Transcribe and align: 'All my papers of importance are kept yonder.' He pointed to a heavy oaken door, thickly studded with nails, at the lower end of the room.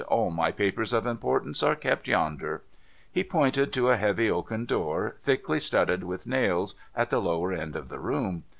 'All 0.07 0.31
my 0.31 0.51
papers 0.51 0.93
of 0.93 1.05
importance 1.05 1.61
are 1.61 1.75
kept 1.75 2.07
yonder.' 2.07 2.63
He 3.11 3.23
pointed 3.23 3.71
to 3.73 3.89
a 3.89 3.97
heavy 3.97 4.31
oaken 4.31 4.65
door, 4.65 5.15
thickly 5.19 5.59
studded 5.59 6.03
with 6.03 6.25
nails, 6.25 6.73
at 6.95 7.11
the 7.11 7.21
lower 7.21 7.53
end 7.53 7.75
of 7.75 7.89
the 7.89 7.99
room. 7.99 8.43